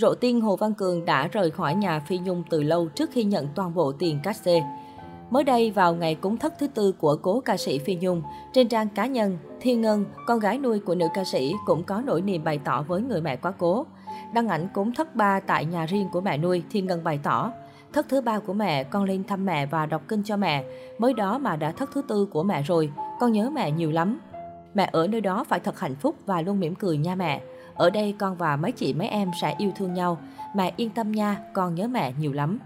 [0.00, 3.24] Rộ tin Hồ Văn Cường đã rời khỏi nhà Phi Nhung từ lâu trước khi
[3.24, 4.62] nhận toàn bộ tiền cát xê.
[5.30, 8.22] Mới đây, vào ngày cúng thất thứ tư của cố ca sĩ Phi Nhung,
[8.52, 12.02] trên trang cá nhân, Thiên Ngân, con gái nuôi của nữ ca sĩ, cũng có
[12.06, 13.86] nỗi niềm bày tỏ với người mẹ quá cố.
[14.34, 17.52] Đăng ảnh cúng thất ba tại nhà riêng của mẹ nuôi, Thiên Ngân bày tỏ,
[17.92, 20.64] thất thứ ba của mẹ, con lên thăm mẹ và đọc kinh cho mẹ.
[20.98, 24.18] Mới đó mà đã thất thứ tư của mẹ rồi, con nhớ mẹ nhiều lắm.
[24.74, 27.42] Mẹ ở nơi đó phải thật hạnh phúc và luôn mỉm cười nha mẹ.
[27.76, 30.18] Ở đây con và mấy chị mấy em sẽ yêu thương nhau.
[30.54, 32.58] Mẹ yên tâm nha, con nhớ mẹ nhiều lắm.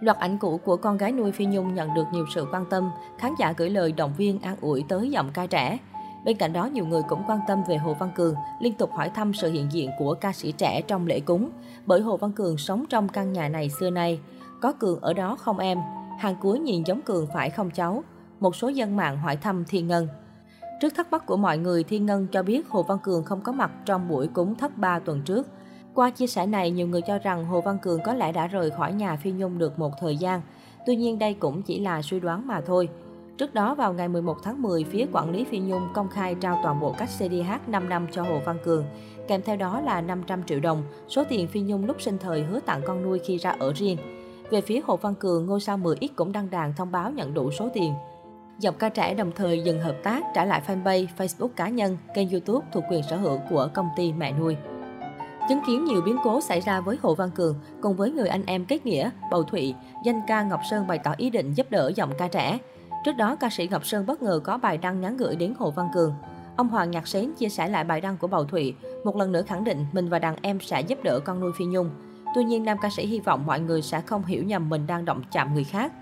[0.00, 2.90] Loạt ảnh cũ của con gái nuôi Phi Nhung nhận được nhiều sự quan tâm,
[3.18, 5.78] khán giả gửi lời động viên an ủi tới giọng ca trẻ.
[6.24, 9.10] Bên cạnh đó, nhiều người cũng quan tâm về Hồ Văn Cường, liên tục hỏi
[9.10, 11.50] thăm sự hiện diện của ca sĩ trẻ trong lễ cúng.
[11.86, 14.20] Bởi Hồ Văn Cường sống trong căn nhà này xưa nay.
[14.60, 15.78] Có Cường ở đó không em?
[16.18, 18.04] Hàng cuối nhìn giống Cường phải không cháu?
[18.40, 20.08] Một số dân mạng hỏi thăm Thiên Ngân.
[20.80, 23.52] Trước thắc mắc của mọi người, Thiên Ngân cho biết Hồ Văn Cường không có
[23.52, 25.46] mặt trong buổi cúng thất ba tuần trước.
[25.94, 28.70] Qua chia sẻ này, nhiều người cho rằng Hồ Văn Cường có lẽ đã rời
[28.70, 30.40] khỏi nhà Phi Nhung được một thời gian.
[30.86, 32.88] Tuy nhiên đây cũng chỉ là suy đoán mà thôi.
[33.38, 36.60] Trước đó vào ngày 11 tháng 10, phía quản lý Phi Nhung công khai trao
[36.62, 38.84] toàn bộ các CDH 5 năm cho Hồ Văn Cường.
[39.28, 42.60] Kèm theo đó là 500 triệu đồng, số tiền Phi Nhung lúc sinh thời hứa
[42.60, 43.98] tặng con nuôi khi ra ở riêng.
[44.50, 47.50] Về phía Hồ Văn Cường, ngôi sao 10X cũng đăng đàn thông báo nhận đủ
[47.50, 47.94] số tiền.
[48.58, 52.30] Dòng ca trẻ đồng thời dừng hợp tác trả lại fanpage, Facebook cá nhân, kênh
[52.30, 54.56] YouTube thuộc quyền sở hữu của công ty mẹ nuôi.
[55.48, 58.42] Chứng kiến nhiều biến cố xảy ra với Hồ Văn Cường cùng với người anh
[58.46, 61.92] em kết nghĩa, Bầu Thụy, danh ca Ngọc Sơn bày tỏ ý định giúp đỡ
[61.96, 62.58] giọng ca trẻ.
[63.04, 65.70] Trước đó, ca sĩ Ngọc Sơn bất ngờ có bài đăng nhắn gửi đến Hồ
[65.70, 66.14] Văn Cường.
[66.56, 69.42] Ông Hoàng Nhạc Sến chia sẻ lại bài đăng của Bầu Thụy, một lần nữa
[69.42, 71.90] khẳng định mình và đàn em sẽ giúp đỡ con nuôi Phi Nhung.
[72.34, 75.04] Tuy nhiên, nam ca sĩ hy vọng mọi người sẽ không hiểu nhầm mình đang
[75.04, 75.92] động chạm người khác.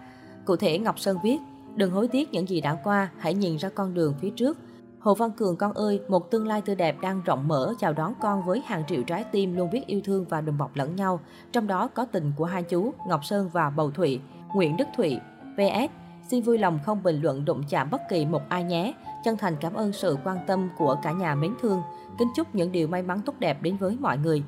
[0.44, 1.38] Cụ thể, Ngọc Sơn viết,
[1.76, 4.58] Đừng hối tiếc những gì đã qua, hãy nhìn ra con đường phía trước.
[5.00, 8.14] Hồ Văn Cường con ơi, một tương lai tươi đẹp đang rộng mở chào đón
[8.20, 11.20] con với hàng triệu trái tim luôn biết yêu thương và đùm bọc lẫn nhau.
[11.52, 14.20] Trong đó có tình của hai chú Ngọc Sơn và Bầu Thụy,
[14.54, 15.18] Nguyễn Đức Thụy.
[15.56, 15.90] VS,
[16.28, 18.94] xin vui lòng không bình luận đụng chạm bất kỳ một ai nhé.
[19.24, 21.82] Chân thành cảm ơn sự quan tâm của cả nhà mến thương.
[22.18, 24.42] Kính chúc những điều may mắn tốt đẹp đến với mọi người.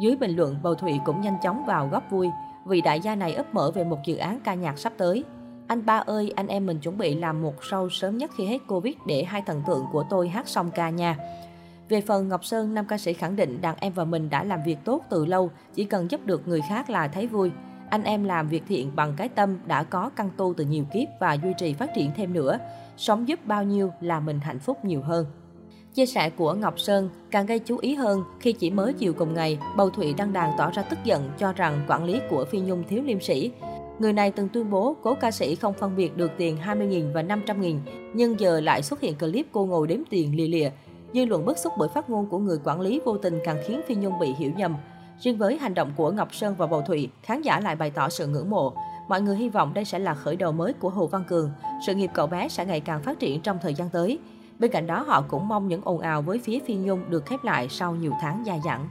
[0.00, 2.28] Dưới bình luận, Bầu Thụy cũng nhanh chóng vào góp vui
[2.64, 5.24] vì đại gia này ấp mở về một dự án ca nhạc sắp tới.
[5.66, 8.58] Anh ba ơi, anh em mình chuẩn bị làm một show sớm nhất khi hết
[8.68, 11.16] Covid để hai thần tượng của tôi hát xong ca nha.
[11.88, 14.60] Về phần Ngọc Sơn, nam ca sĩ khẳng định đàn em và mình đã làm
[14.66, 17.50] việc tốt từ lâu, chỉ cần giúp được người khác là thấy vui.
[17.90, 21.08] Anh em làm việc thiện bằng cái tâm đã có căn tu từ nhiều kiếp
[21.20, 22.58] và duy trì phát triển thêm nữa.
[22.96, 25.26] Sống giúp bao nhiêu là mình hạnh phúc nhiều hơn.
[25.94, 29.34] Chia sẻ của Ngọc Sơn càng gây chú ý hơn khi chỉ mới chiều cùng
[29.34, 32.60] ngày, Bầu Thụy đăng đàn tỏ ra tức giận cho rằng quản lý của Phi
[32.60, 33.50] Nhung thiếu liêm sĩ.
[33.98, 37.22] Người này từng tuyên bố cố ca sĩ không phân biệt được tiền 20.000 và
[37.22, 37.78] 500.000,
[38.14, 40.70] nhưng giờ lại xuất hiện clip cô ngồi đếm tiền lìa lìa.
[41.14, 43.80] Dư luận bức xúc bởi phát ngôn của người quản lý vô tình càng khiến
[43.86, 44.76] Phi Nhung bị hiểu nhầm.
[45.20, 48.08] Riêng với hành động của Ngọc Sơn và Bầu Thụy, khán giả lại bày tỏ
[48.08, 48.72] sự ngưỡng mộ.
[49.08, 51.50] Mọi người hy vọng đây sẽ là khởi đầu mới của Hồ Văn Cường.
[51.86, 54.18] Sự nghiệp cậu bé sẽ ngày càng phát triển trong thời gian tới.
[54.58, 57.44] Bên cạnh đó, họ cũng mong những ồn ào với phía Phi Nhung được khép
[57.44, 58.88] lại sau nhiều tháng dài dẳng.